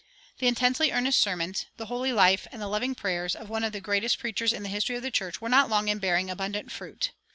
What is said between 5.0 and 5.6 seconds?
the church were